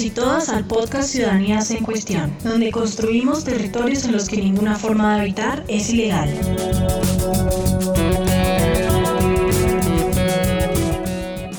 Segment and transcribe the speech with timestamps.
[0.00, 5.14] Y todas al podcast Ciudadanías en Cuestión, donde construimos territorios en los que ninguna forma
[5.14, 6.30] de habitar es ilegal.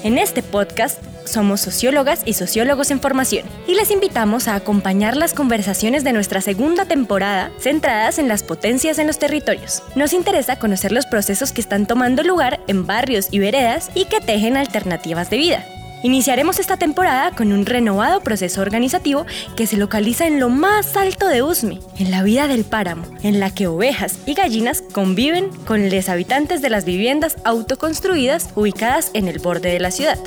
[0.04, 5.34] En este podcast somos sociólogas y sociólogos en formación y les invitamos a acompañar las
[5.34, 9.84] conversaciones de nuestra segunda temporada centradas en las potencias en los territorios.
[9.96, 14.22] Nos interesa conocer los procesos que están tomando lugar en barrios y veredas y que
[14.22, 15.66] tejen alternativas de vida.
[16.04, 19.26] Iniciaremos esta temporada con un renovado proceso organizativo
[19.56, 23.40] que se localiza en lo más alto de Usme, en la vida del páramo, en
[23.40, 29.30] la que ovejas y gallinas conviven con los habitantes de las viviendas autoconstruidas ubicadas en
[29.30, 30.20] el borde de la ciudad.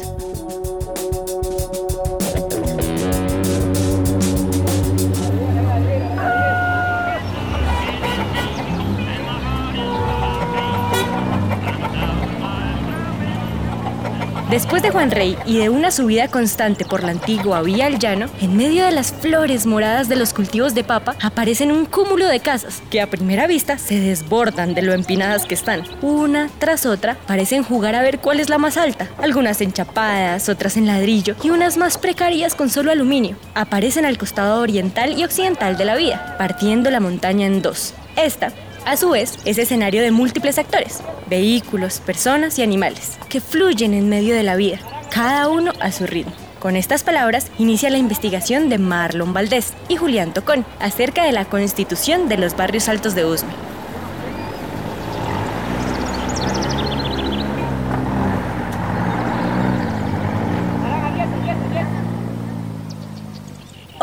[14.56, 18.30] Después de Juan Rey y de una subida constante por la antigua vía al llano,
[18.40, 22.40] en medio de las flores moradas de los cultivos de papa aparecen un cúmulo de
[22.40, 25.82] casas que a primera vista se desbordan de lo empinadas que están.
[26.00, 30.78] Una tras otra parecen jugar a ver cuál es la más alta, algunas enchapadas, otras
[30.78, 33.36] en ladrillo y unas más precarias con solo aluminio.
[33.54, 37.92] Aparecen al costado oriental y occidental de la vía, partiendo la montaña en dos.
[38.16, 38.52] Esta
[38.86, 44.08] a su vez, es escenario de múltiples actores, vehículos, personas y animales, que fluyen en
[44.08, 44.78] medio de la vida,
[45.10, 46.32] cada uno a su ritmo.
[46.60, 51.44] Con estas palabras inicia la investigación de Marlon Valdés y Julián Tocón acerca de la
[51.44, 53.65] constitución de los barrios altos de Usme.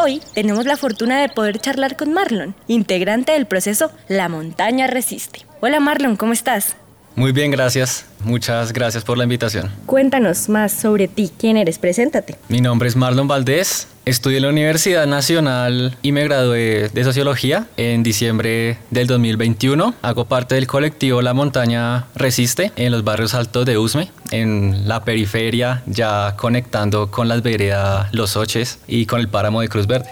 [0.04, 5.46] Hoy tenemos la fortuna de poder charlar con Marlon, integrante del proceso La Montaña Resiste.
[5.62, 6.76] Hola Marlon, ¿cómo estás?
[7.16, 8.06] Muy bien, gracias.
[8.24, 9.70] Muchas gracias por la invitación.
[9.86, 11.32] Cuéntanos más sobre ti.
[11.38, 11.78] ¿Quién eres?
[11.78, 12.36] Preséntate.
[12.48, 13.88] Mi nombre es Marlon Valdés.
[14.06, 19.96] Estudié en la Universidad Nacional y me gradué de Sociología en diciembre del 2021.
[20.02, 25.06] Hago parte del colectivo La Montaña Resiste en los barrios altos de Usme, en la
[25.06, 30.10] periferia, ya conectando con las veredas Los Oches y con el páramo de Cruz Verde.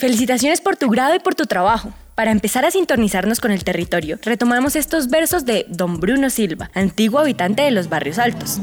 [0.00, 1.92] Felicitaciones por tu grado y por tu trabajo.
[2.14, 7.20] Para empezar a sintonizarnos con el territorio, retomamos estos versos de Don Bruno Silva, antiguo
[7.20, 8.62] habitante de los barrios altos.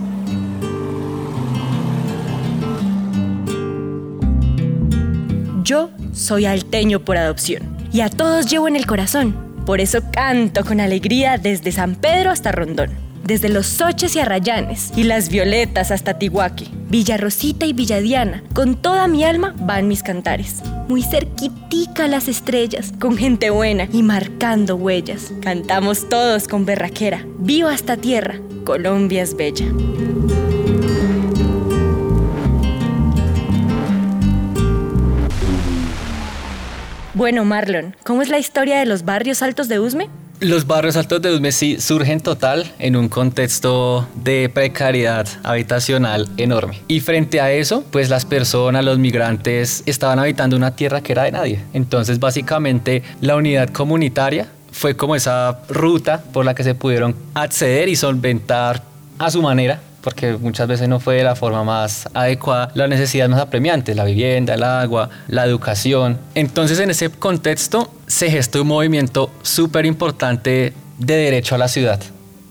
[5.63, 9.35] Yo soy alteño por adopción y a todos llevo en el corazón.
[9.63, 12.89] Por eso canto con alegría desde San Pedro hasta Rondón,
[13.27, 18.41] desde los Soches y Arrayanes y las Violetas hasta Tihuaque, Villarrosita y Villadiana.
[18.53, 20.63] Con toda mi alma van mis cantares.
[20.87, 25.33] Muy cerquitica las estrellas, con gente buena y marcando huellas.
[25.41, 27.25] Cantamos todos con berraquera.
[27.39, 29.65] Viva esta tierra, Colombia es bella.
[37.13, 40.07] Bueno, Marlon, ¿cómo es la historia de los barrios altos de Usme?
[40.39, 46.79] Los barrios altos de Usme surgen total en un contexto de precariedad habitacional enorme.
[46.87, 51.23] Y frente a eso, pues las personas, los migrantes, estaban habitando una tierra que era
[51.23, 51.63] de nadie.
[51.73, 57.89] Entonces, básicamente, la unidad comunitaria fue como esa ruta por la que se pudieron acceder
[57.89, 58.83] y solventar
[59.17, 63.29] a su manera porque muchas veces no fue de la forma más adecuada, las necesidades
[63.29, 66.17] más apremiantes, la vivienda, el agua, la educación.
[66.33, 71.99] Entonces en ese contexto se gestó un movimiento súper importante de derecho a la ciudad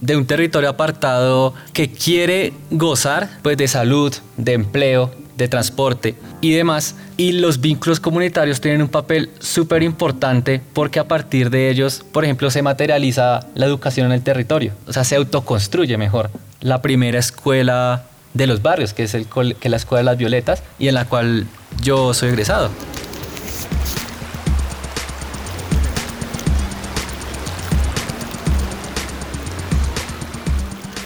[0.02, 6.52] de un territorio apartado que quiere gozar pues de salud, de empleo, de transporte y
[6.52, 6.94] demás.
[7.16, 12.22] Y los vínculos comunitarios tienen un papel súper importante porque a partir de ellos, por
[12.24, 16.28] ejemplo, se materializa la educación en el territorio, o sea, se autoconstruye mejor.
[16.66, 20.18] La primera escuela de los barrios, que es, el, que es la Escuela de las
[20.18, 21.46] Violetas, y en la cual
[21.80, 22.70] yo soy egresado.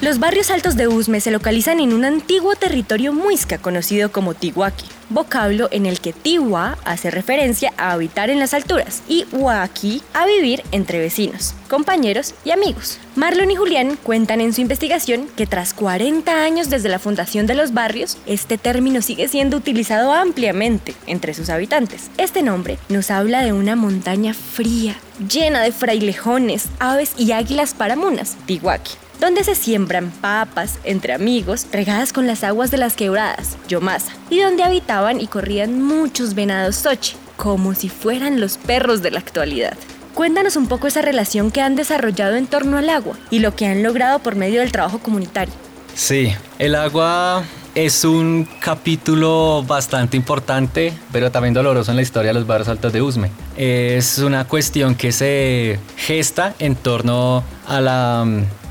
[0.01, 4.87] Los barrios altos de Usme se localizan en un antiguo territorio muisca conocido como Tihuaki,
[5.11, 10.25] vocablo en el que Tiwa hace referencia a habitar en las alturas y Huaki a
[10.25, 12.99] vivir entre vecinos, compañeros y amigos.
[13.15, 17.57] Marlon y Julián cuentan en su investigación que tras 40 años desde la fundación de
[17.57, 22.11] los barrios, este término sigue siendo utilizado ampliamente entre sus habitantes.
[22.17, 24.97] Este nombre nos habla de una montaña fría,
[25.31, 32.13] llena de frailejones, aves y águilas paramunas, Tihuaki donde se siembran papas entre amigos regadas
[32.13, 37.17] con las aguas de las quebradas, Yomasa, y donde habitaban y corrían muchos venados Sochi,
[37.37, 39.77] como si fueran los perros de la actualidad.
[40.15, 43.67] Cuéntanos un poco esa relación que han desarrollado en torno al agua y lo que
[43.67, 45.55] han logrado por medio del trabajo comunitario.
[45.95, 47.45] Sí, el agua
[47.75, 52.93] es un capítulo bastante importante, pero también doloroso en la historia de los barrios altos
[52.93, 53.31] de Usme.
[53.57, 58.27] Es una cuestión que se gesta en torno a la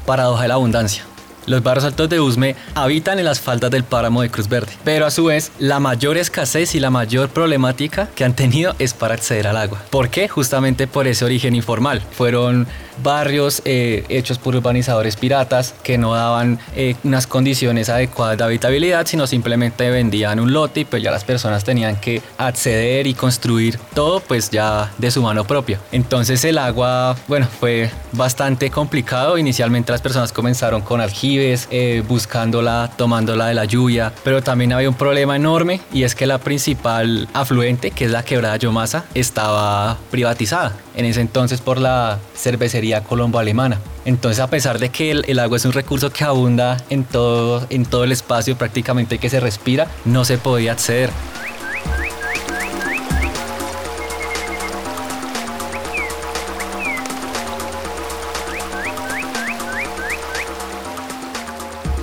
[0.10, 1.06] paradoja de la abundancia.
[1.46, 5.06] Los barrios altos de Usme habitan en las faldas del páramo de Cruz Verde, pero
[5.06, 9.16] a su vez la mayor escasez y la mayor problemática que han tenido es para
[9.16, 9.82] acceder al agua.
[9.90, 10.28] ¿Por qué?
[10.28, 12.02] Justamente por ese origen informal.
[12.12, 12.68] Fueron
[13.04, 19.06] barrios eh, hechos por urbanizadores piratas que no daban eh, unas condiciones adecuadas de habitabilidad,
[19.06, 23.80] sino simplemente vendían un lote y pues ya las personas tenían que acceder y construir
[23.94, 25.80] todo pues ya de su mano propia.
[25.92, 29.38] Entonces el agua, bueno, fue bastante complicado.
[29.38, 34.90] Inicialmente las personas comenzaron con aljibes, eh, buscándola, tomándola de la lluvia, pero también había
[34.90, 39.98] un problema enorme y es que la principal afluente, que es la quebrada Yomasa, estaba
[40.10, 43.80] privatizada en ese entonces por la cervecería colombo-alemana.
[44.06, 47.86] Entonces, a pesar de que el, agua es un recurso que abunda en todo, en
[47.86, 51.12] todo el espacio prácticamente que se respira, no se podía acceder.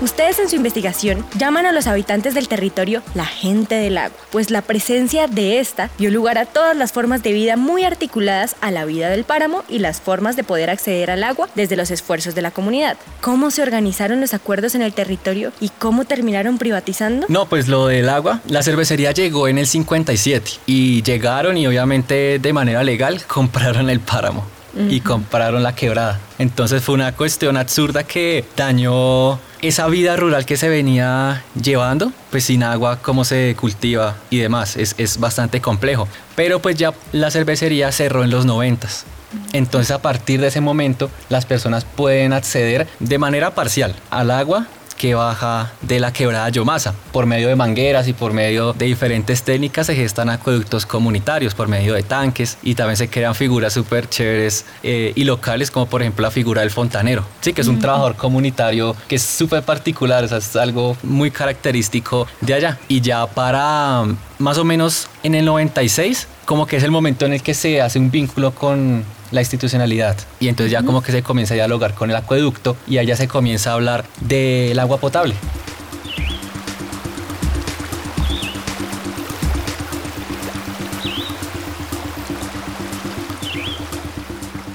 [0.02, 4.50] Ustedes en su investigación llaman a los habitantes del territorio la gente del agua, pues
[4.50, 8.70] la presencia de esta dio lugar a todas las formas de vida muy articuladas a
[8.70, 12.34] la vida del páramo y las formas de poder acceder al agua desde los esfuerzos
[12.34, 12.98] de la comunidad.
[13.22, 17.26] ¿Cómo se organizaron los acuerdos en el territorio y cómo terminaron privatizando?
[17.31, 22.38] No, pues lo del agua, la cervecería llegó en el 57 y llegaron y obviamente
[22.38, 24.55] de manera legal compraron el páramo
[24.88, 26.20] y compraron la quebrada.
[26.38, 32.44] Entonces fue una cuestión absurda que dañó esa vida rural que se venía llevando, pues
[32.44, 36.08] sin agua, cómo se cultiva y demás, es, es bastante complejo.
[36.34, 39.05] Pero pues ya la cervecería cerró en los noventas.
[39.52, 44.67] Entonces a partir de ese momento las personas pueden acceder de manera parcial al agua
[44.96, 46.94] que baja de la quebrada Yomasa.
[47.12, 51.69] Por medio de mangueras y por medio de diferentes técnicas se gestan acueductos comunitarios, por
[51.69, 56.02] medio de tanques y también se crean figuras súper chéveres eh, y locales como por
[56.02, 60.25] ejemplo la figura del fontanero, sí, que es un trabajador comunitario que es súper particular,
[60.25, 62.78] o sea, es algo muy característico de allá.
[62.88, 67.26] Y ya para mm, más o menos en el 96, como que es el momento
[67.26, 70.17] en el que se hace un vínculo con la institucionalidad.
[70.40, 73.28] Y entonces ya como que se comienza a dialogar con el acueducto y allá se
[73.28, 75.34] comienza a hablar del agua potable.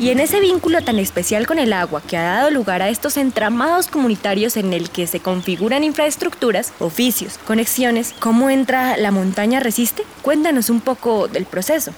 [0.01, 3.17] Y en ese vínculo tan especial con el agua que ha dado lugar a estos
[3.17, 10.01] entramados comunitarios en el que se configuran infraestructuras, oficios, conexiones, ¿cómo entra la montaña resiste?
[10.23, 11.93] Cuéntanos un poco del proceso.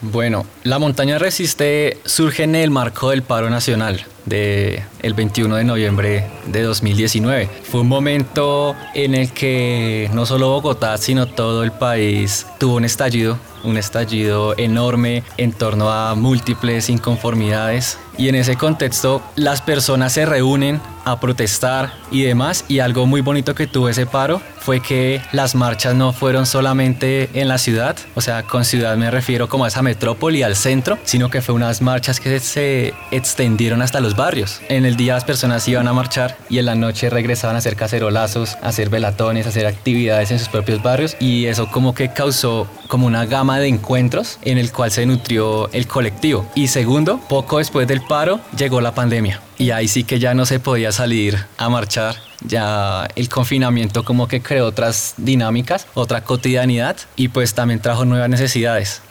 [0.00, 5.64] Bueno, la montaña resiste surge en el marco del paro nacional del el 21 de
[5.64, 7.48] noviembre de 2019.
[7.64, 12.84] Fue un momento en el que no solo Bogotá, sino todo el país tuvo un
[12.84, 20.12] estallido, un estallido enorme en torno a múltiples inconformidades y en ese contexto las personas
[20.12, 24.80] se reúnen a protestar y demás y algo muy bonito que tuvo ese paro fue
[24.80, 29.48] que las marchas no fueron solamente en la ciudad, o sea, con ciudad me refiero
[29.48, 34.00] como a esa metrópoli, al centro, sino que fue unas marchas que se extendieron hasta
[34.00, 34.60] los barrios.
[34.68, 37.76] En el día las personas iban a marchar y en la noche regresaban a hacer
[37.76, 42.68] cacerolazos, a hacer velatones, hacer actividades en sus propios barrios y eso como que causó
[42.88, 46.46] como una gama de encuentros en el cual se nutrió el colectivo.
[46.54, 50.46] Y segundo, poco después del paro llegó la pandemia y ahí sí que ya no
[50.46, 52.16] se podía salir a marchar.
[52.40, 58.28] Ya el confinamiento como que creó otras dinámicas, otra cotidianidad y pues también trajo nuevas
[58.28, 59.02] necesidades.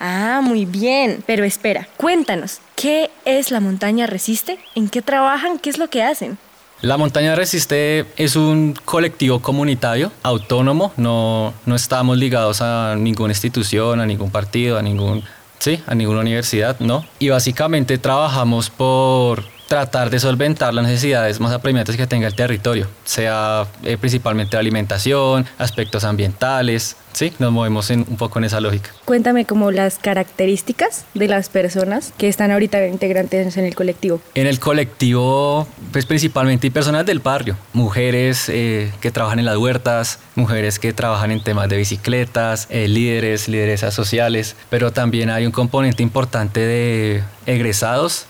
[0.00, 1.22] Ah, muy bien.
[1.26, 4.58] Pero espera, cuéntanos, ¿qué es la montaña resiste?
[4.74, 5.58] ¿En qué trabajan?
[5.58, 6.38] ¿Qué es lo que hacen?
[6.82, 14.00] La Montaña Resiste es un colectivo comunitario autónomo, no, no estamos ligados a ninguna institución,
[14.00, 15.22] a ningún partido, a ningún,
[15.58, 17.04] sí, a ninguna universidad, no.
[17.18, 22.88] Y básicamente trabajamos por tratar de solventar las necesidades más apremiantes que tenga el territorio,
[23.04, 28.90] sea eh, principalmente alimentación, aspectos ambientales, Sí, nos movemos un poco en esa lógica.
[29.04, 34.20] Cuéntame como las características de las personas que están ahorita integrantes en el colectivo.
[34.34, 39.56] En el colectivo, pues principalmente hay personas del barrio, mujeres eh, que trabajan en las
[39.56, 45.46] huertas, mujeres que trabajan en temas de bicicletas, eh, líderes, lideresas sociales, pero también hay
[45.46, 48.26] un componente importante de egresados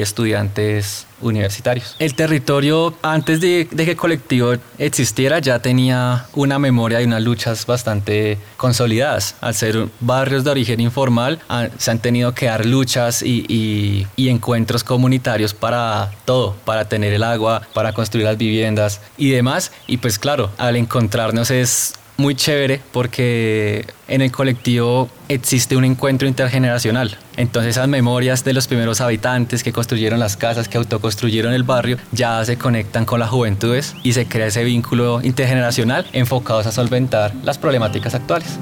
[0.00, 1.96] estudiantes universitarios.
[1.98, 7.66] El territorio, antes de, que el colectivo existiera, ya tenía una memoria y unas luchas
[7.66, 9.34] bastante consolidadas.
[9.40, 11.40] Al ser barrios de origen informal,
[11.78, 17.62] se han tenido que dar luchas y encuentros comunitarios para todo, para tener el agua,
[17.74, 19.72] para construir las viviendas y demás.
[19.86, 26.26] Y pues claro, al encontrarnos es muy chévere porque en el colectivo existe un encuentro
[26.26, 27.16] intergeneracional.
[27.36, 31.96] Entonces esas memorias de los primeros habitantes que construyeron las casas, que autoconstruyeron el barrio,
[32.10, 37.32] ya se conectan con las juventudes y se crea ese vínculo intergeneracional enfocados a solventar
[37.44, 38.58] las problemáticas actuales.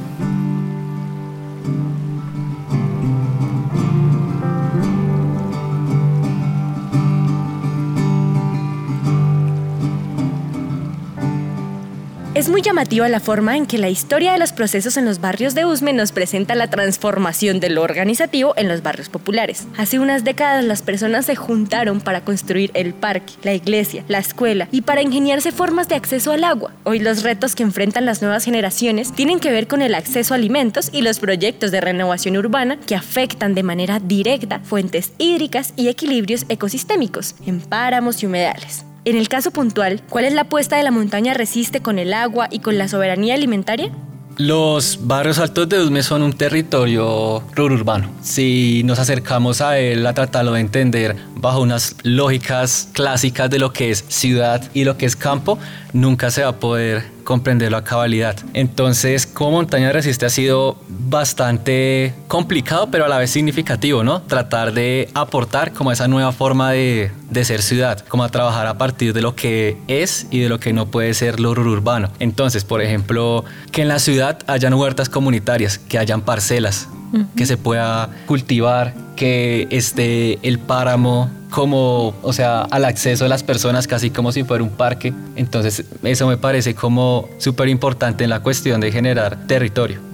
[12.37, 15.55] Es muy llamativa la forma en que la historia de los procesos en los barrios
[15.55, 19.66] de Usme nos presenta la transformación de lo organizativo en los barrios populares.
[19.78, 24.69] Hace unas décadas las personas se juntaron para construir el parque, la iglesia, la escuela
[24.71, 26.75] y para ingeniarse formas de acceso al agua.
[26.85, 30.37] Hoy los retos que enfrentan las nuevas generaciones tienen que ver con el acceso a
[30.37, 35.88] alimentos y los proyectos de renovación urbana que afectan de manera directa fuentes hídricas y
[35.88, 38.85] equilibrios ecosistémicos en páramos y humedales.
[39.06, 42.48] En el caso puntual, ¿cuál es la apuesta de la montaña resiste con el agua
[42.50, 43.92] y con la soberanía alimentaria?
[44.36, 48.10] Los barrios altos de Usme son un territorio urbano.
[48.22, 53.72] Si nos acercamos a él a tratarlo de entender bajo unas lógicas clásicas de lo
[53.72, 55.56] que es ciudad y lo que es campo,
[55.92, 58.37] nunca se va a poder comprenderlo a cabalidad.
[58.54, 64.23] Entonces, como Montaña Resiste ha sido bastante complicado, pero a la vez significativo, ¿no?
[64.23, 68.78] Tratar de aportar como esa nueva forma de, de ser ciudad, como a trabajar a
[68.78, 72.11] partir de lo que es y de lo que no puede ser lo urbano.
[72.21, 76.88] Entonces, por ejemplo, que en la ciudad hayan huertas comunitarias, que hayan parcelas,
[77.37, 83.42] que se pueda cultivar, que esté el páramo como, o sea, al acceso de las
[83.42, 85.12] personas, casi como si fuera un parque.
[85.37, 90.05] Entonces, eso me parece como súper importante en la cuestión de generar territorio.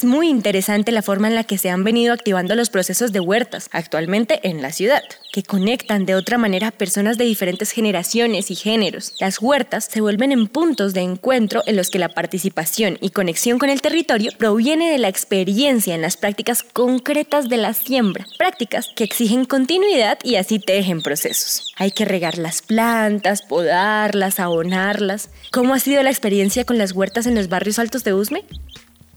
[0.00, 3.20] Es muy interesante la forma en la que se han venido activando los procesos de
[3.20, 8.50] huertas actualmente en la ciudad, que conectan de otra manera a personas de diferentes generaciones
[8.50, 9.12] y géneros.
[9.20, 13.58] Las huertas se vuelven en puntos de encuentro en los que la participación y conexión
[13.58, 18.88] con el territorio proviene de la experiencia en las prácticas concretas de la siembra, prácticas
[18.96, 21.74] que exigen continuidad y así tejen procesos.
[21.76, 25.28] Hay que regar las plantas, podarlas, abonarlas.
[25.52, 28.46] ¿Cómo ha sido la experiencia con las huertas en los barrios altos de Usme?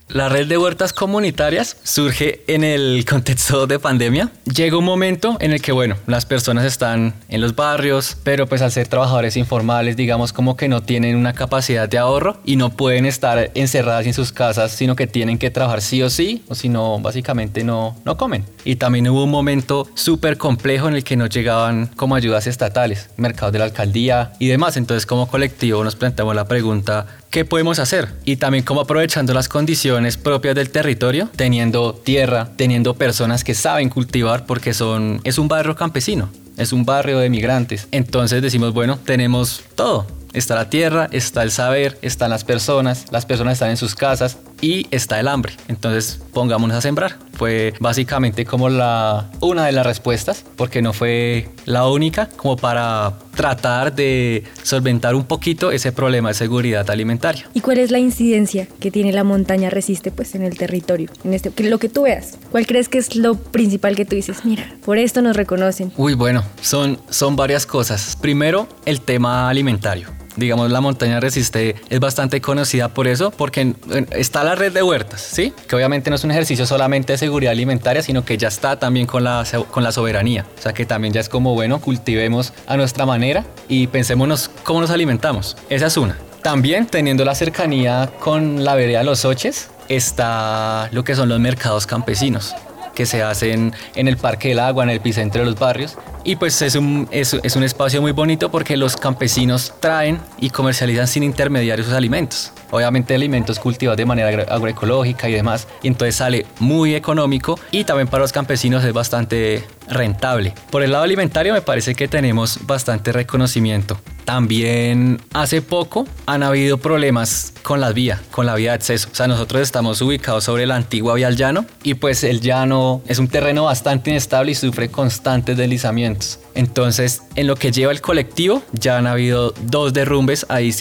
[0.08, 4.30] La red de huertas comunitarias surge en el contexto de pandemia.
[4.44, 8.60] Llega un momento en el que, bueno, las personas están en los barrios, pero pues
[8.60, 12.68] al ser trabajadores informales, digamos como que no tienen una capacidad de ahorro y no
[12.68, 16.54] pueden estar encerradas en sus casas, sino que tienen que trabajar sí o sí, o
[16.54, 18.44] si no, básicamente no, no comen.
[18.66, 23.08] Y también hubo un momento súper complejo en el que no llegaban como ayudas estatales,
[23.16, 24.76] mercados de la alcaldía y demás.
[24.76, 28.10] Entonces como colectivo nos planteamos la pregunta, ¿qué podemos hacer?
[28.24, 33.88] Y también como aprovechando las condiciones propias del territorio, teniendo tierra, teniendo personas que saben
[33.88, 37.88] cultivar porque son, es un barrio campesino, es un barrio de migrantes.
[37.90, 40.06] Entonces decimos, bueno, tenemos todo.
[40.32, 44.38] Está la tierra, está el saber, están las personas, las personas están en sus casas
[44.60, 45.54] y está el hambre.
[45.68, 51.48] Entonces pongámonos a sembrar fue básicamente como la una de las respuestas, porque no fue
[51.66, 57.48] la única, como para tratar de solventar un poquito ese problema de seguridad alimentaria.
[57.52, 61.10] ¿Y cuál es la incidencia que tiene la montaña resiste pues en el territorio?
[61.24, 64.44] En este, lo que tú veas, ¿cuál crees que es lo principal que tú dices?
[64.44, 65.92] Mira, por esto nos reconocen.
[65.96, 68.16] Uy, bueno, son, son varias cosas.
[68.20, 73.74] Primero, el tema alimentario digamos, la montaña resiste es bastante conocida por eso, porque
[74.10, 75.52] está la red de huertas, ¿sí?
[75.68, 79.06] Que obviamente no es un ejercicio solamente de seguridad alimentaria, sino que ya está también
[79.06, 80.46] con la, con la soberanía.
[80.58, 84.80] O sea, que también ya es como, bueno, cultivemos a nuestra manera y pensémonos cómo
[84.80, 85.56] nos alimentamos.
[85.70, 86.18] Esa es una.
[86.42, 91.40] También teniendo la cercanía con la vereda de los Oches, está lo que son los
[91.40, 92.54] mercados campesinos
[92.94, 95.96] que se hacen en el Parque del Agua, en el epicentro de los barrios.
[96.26, 100.48] Y pues es un, es, es un espacio muy bonito porque los campesinos traen y
[100.48, 102.50] comercializan sin intermediarios sus alimentos.
[102.70, 105.68] Obviamente alimentos cultivados de manera agroecológica y demás.
[105.82, 110.54] Y entonces sale muy económico y también para los campesinos es bastante rentable.
[110.70, 113.98] Por el lado alimentario me parece que tenemos bastante reconocimiento.
[114.24, 119.08] También hace poco han habido problemas con la vía, con la vía de acceso.
[119.12, 123.02] O sea, nosotros estamos ubicados sobre la antigua vía al llano y pues el llano
[123.06, 126.38] es un terreno bastante inestable y sufre constantes deslizamientos.
[126.54, 130.74] Entonces, en lo que lleva el colectivo, ya han habido dos derrumbes ahí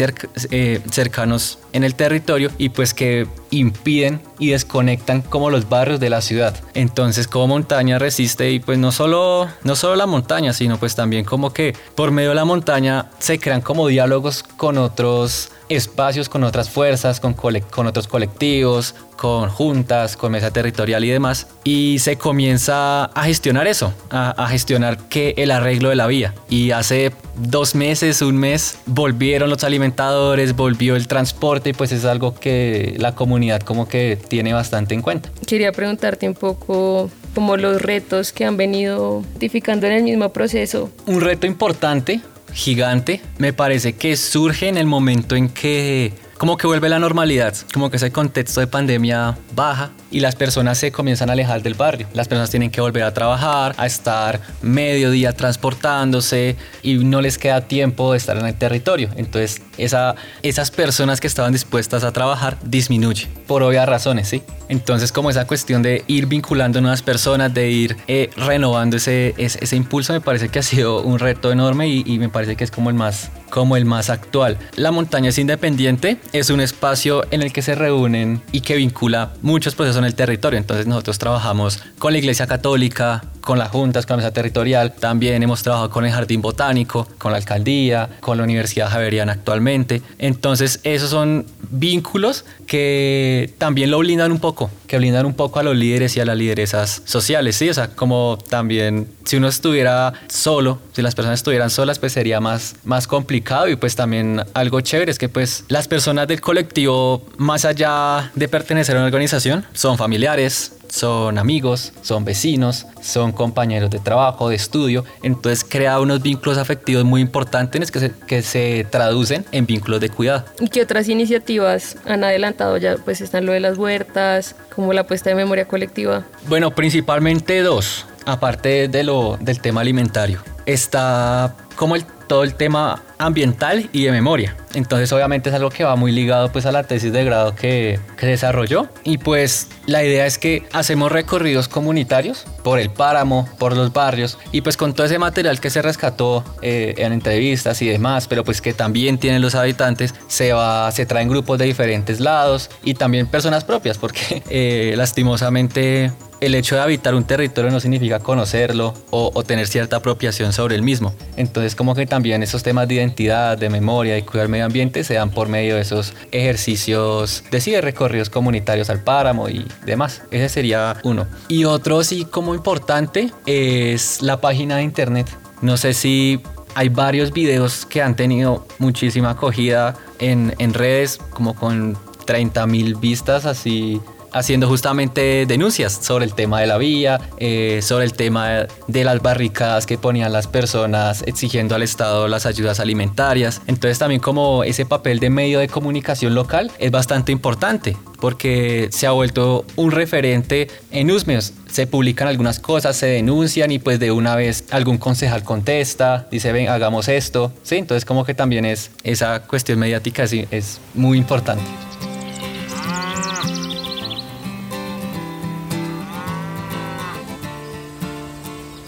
[0.52, 6.10] eh, cercanos en el territorio y pues que impiden y desconectan como los barrios de
[6.10, 6.56] la ciudad.
[6.74, 11.26] Entonces, como montaña resiste y pues no solo, no solo la montaña, sino pues también
[11.26, 16.44] como que por medio de la montaña se crean como diálogos con otros espacios con
[16.44, 21.48] otras fuerzas, con, con otros colectivos, con juntas, con mesa territorial y demás.
[21.64, 26.34] Y se comienza a gestionar eso, a, gestionar que el arreglo de la vía.
[26.50, 32.06] Y hace dos meses, un mes, volvieron los alimentadores, volvió el transporte y pues es
[32.06, 35.30] algo que la comunidad como que tiene bastante en cuenta.
[35.48, 40.92] Quería preguntarte un poco como los retos que han venido identificando en el mismo proceso.
[41.08, 42.22] Un reto importante
[42.54, 47.56] gigante, me parece que surge en el momento en que como que vuelve la normalidad,
[47.74, 51.74] como que ese contexto de pandemia baja y las personas se comienzan a alejar del
[51.74, 52.08] barrio.
[52.14, 57.40] Las personas tienen que volver a trabajar, a estar medio día transportándose y no les
[57.40, 59.10] queda tiempo de estar en el territorio.
[59.16, 64.44] Entonces, esa, esas personas que estaban dispuestas a trabajar disminuye por obvias razones, ¿sí?
[64.70, 69.76] Entonces, como esa cuestión de ir vinculando nuevas personas, de ir eh, renovando ese, ese,
[69.76, 72.72] impulso, me parece que ha sido un reto enorme y, y me parece que es
[72.72, 74.58] como el más como el más actual.
[74.76, 79.34] La montaña es independiente, es un espacio en el que se reúnen y que vincula
[79.44, 80.58] muchos procesos en el territorio.
[80.58, 84.94] Entonces nosotros trabajamos con la Iglesia Católica, con las juntas, con la mesa territorial.
[84.94, 90.02] También hemos trabajado con el Jardín Botánico, con la alcaldía, con la Universidad Javeriana actualmente.
[90.18, 95.64] Entonces, esos son vínculos que también lo blindan un poco, que blindan un poco a
[95.64, 97.70] los líderes y a las lideresas sociales, ¿sí?
[97.70, 102.40] O sea, como también si uno estuviera solo, si las personas estuvieran solas, pues sería
[102.40, 107.26] más, más complicado y pues también algo chévere es que pues las personas del colectivo,
[107.38, 113.90] más allá de pertenecer a una organización, son familiares, son amigos, son vecinos, son compañeros
[113.90, 115.04] de trabajo, de estudio.
[115.24, 120.10] Entonces crea unos vínculos afectivos muy importantes que se, que se traducen en vínculos de
[120.10, 120.46] cuidado.
[120.60, 122.98] ¿Y qué otras iniciativas han adelantado ya?
[122.98, 126.26] Pues están lo de las huertas, como la puesta de memoria colectiva.
[126.48, 130.44] Bueno, principalmente dos, aparte de lo, del tema alimentario.
[130.66, 134.56] Está como el todo el tema ambiental y de memoria.
[134.74, 138.00] Entonces obviamente es algo que va muy ligado pues a la tesis de grado que,
[138.22, 143.92] desarrolló y pues la idea es que hacemos recorridos comunitarios por el páramo, por los
[143.92, 148.30] barrios y pues con todo ese material que se rescató eh, en entrevistas y demás,
[148.30, 152.70] pero pues que también tienen los habitantes, se va, se traen grupos de diferentes lados
[152.82, 156.14] y también personas propias porque eh, lastimosamente
[156.46, 160.82] el hecho de habitar un territorio no significa conocerlo o, tener cierta apropiación sobre el
[160.82, 161.14] mismo.
[161.38, 165.04] Entonces como que también esos temas de identidad, de memoria y cuidar el medio ambiente
[165.04, 170.22] se dan por medio de esos ejercicios de, sí, recorridos comunitarios al páramo y demás.
[170.32, 171.28] Ese sería uno.
[171.48, 175.30] Y otro sí como importante es la página de internet.
[175.62, 176.42] No sé si
[176.76, 183.46] hay varios videos que han tenido muchísima acogida en redes, como con 30 mil vistas
[183.46, 184.02] así
[184.34, 189.22] haciendo justamente denuncias sobre el tema de la vía, eh, sobre el tema de las
[189.22, 193.62] barricadas que ponían las personas exigiendo al Estado las ayudas alimentarias.
[193.68, 199.06] Entonces también como ese papel de medio de comunicación local es bastante importante porque se
[199.06, 201.54] ha vuelto un referente en Usmeos.
[201.70, 206.54] Se publican algunas cosas, se denuncian y pues de una vez algún concejal contesta, dice,
[206.54, 207.52] ven, hagamos esto.
[207.64, 211.64] Sí, entonces como que también es esa cuestión mediática es muy importante.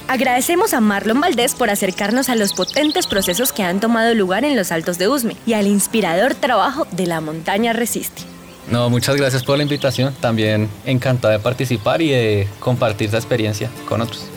[0.08, 4.56] Agradecemos a Marlon Valdés por acercarnos a los potentes procesos que han tomado lugar en
[4.56, 8.22] los Altos de Usme y al inspirador trabajo de la montaña Resiste.
[8.70, 10.14] No, muchas gracias por la invitación.
[10.22, 14.30] También encantado de participar y de compartir esa experiencia con otros.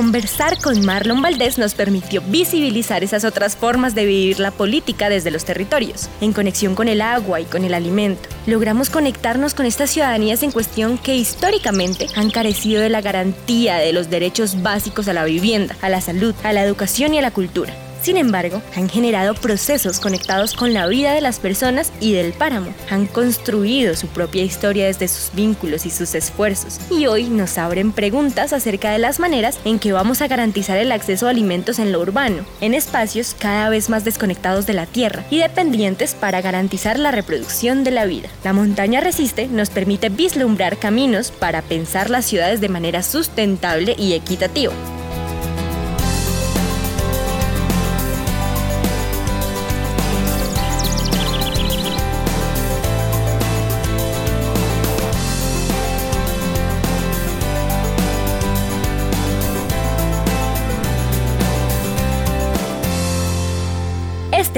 [0.00, 5.30] Conversar con Marlon Valdés nos permitió visibilizar esas otras formas de vivir la política desde
[5.30, 8.26] los territorios, en conexión con el agua y con el alimento.
[8.46, 13.92] Logramos conectarnos con estas ciudadanías en cuestión que históricamente han carecido de la garantía de
[13.92, 17.30] los derechos básicos a la vivienda, a la salud, a la educación y a la
[17.30, 17.74] cultura.
[18.02, 22.72] Sin embargo, han generado procesos conectados con la vida de las personas y del páramo.
[22.88, 26.80] Han construido su propia historia desde sus vínculos y sus esfuerzos.
[26.90, 30.92] Y hoy nos abren preguntas acerca de las maneras en que vamos a garantizar el
[30.92, 35.24] acceso a alimentos en lo urbano, en espacios cada vez más desconectados de la tierra
[35.30, 38.28] y dependientes para garantizar la reproducción de la vida.
[38.44, 44.14] La montaña resiste nos permite vislumbrar caminos para pensar las ciudades de manera sustentable y
[44.14, 44.72] equitativa.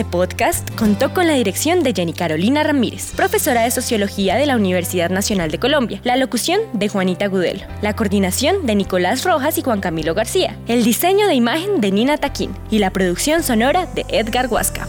[0.02, 4.56] Este podcast contó con la dirección de Jenny Carolina Ramírez, profesora de Sociología de la
[4.56, 9.62] Universidad Nacional de Colombia, la locución de Juanita Gudelo, la coordinación de Nicolás Rojas y
[9.62, 12.50] Juan Camilo García, el diseño de imagen de Nina Taquín.
[12.68, 14.88] Y la producción sonora de Edgar Huasca.